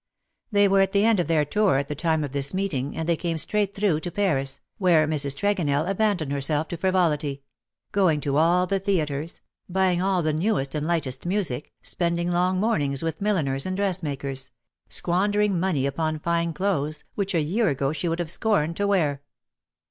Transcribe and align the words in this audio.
They 0.51 0.67
were 0.67 0.81
at 0.81 0.93
the 0.93 1.05
end 1.05 1.19
of 1.19 1.27
their 1.27 1.45
tour 1.45 1.77
at 1.77 1.87
the 1.87 1.93
time 1.93 2.23
of 2.23 2.31
this 2.31 2.55
meeting, 2.55 2.97
and 2.97 3.07
they 3.07 3.15
came 3.15 3.37
straight 3.37 3.75
through 3.75 3.99
to 3.99 4.09
Paris, 4.09 4.59
where 4.79 5.07
Mrs. 5.07 5.37
Tregonell 5.37 5.85
abandoned 5.87 6.31
herself 6.31 6.67
to 6.69 6.77
frivolity— 6.77 7.43
going 7.91 8.19
to 8.21 8.37
all 8.37 8.65
the 8.65 8.79
theatres— 8.79 9.41
buying 9.69 10.01
all 10.01 10.23
the 10.23 10.33
newest 10.33 10.73
and 10.73 10.87
lightest 10.87 11.23
music, 11.27 11.71
spending 11.83 12.31
long 12.31 12.59
moraings. 12.59 13.03
with 13.03 13.21
milliners 13.21 13.67
and 13.67 13.77
dressmakers— 13.77 14.49
squandering 14.89 15.59
money 15.59 15.85
upon 15.85 16.17
fine 16.17 16.51
clothes, 16.51 17.03
which 17.13 17.35
a 17.35 17.41
year 17.41 17.69
ago 17.69 17.93
she 17.93 18.07
would 18.09 18.17
have 18.17 18.31
scorned 18.31 18.75
to 18.77 18.87
wear. 18.87 19.21